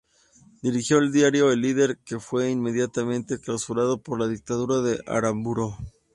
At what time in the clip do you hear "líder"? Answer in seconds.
1.61-1.99